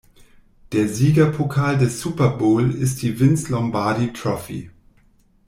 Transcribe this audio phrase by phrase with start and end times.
[0.71, 4.71] Der Siegerpokal des Super Bowl ist die "Vince Lombardi Trophy".